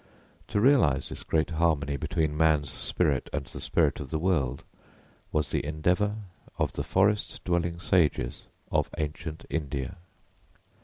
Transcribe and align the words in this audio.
To 0.47 0.59
realise 0.59 1.09
this 1.09 1.23
great 1.23 1.51
harmony 1.51 1.95
between 1.95 2.35
man's 2.35 2.73
spirit 2.73 3.29
and 3.31 3.45
the 3.45 3.61
spirit 3.61 3.99
of 3.99 4.09
the 4.09 4.17
world 4.17 4.63
was 5.31 5.51
the 5.51 5.63
endeavour 5.63 6.15
of 6.57 6.71
the 6.71 6.81
forest 6.83 7.43
dwelling 7.43 7.79
sages 7.79 8.47
of 8.71 8.89
ancient 8.97 9.45
India. 9.47 9.97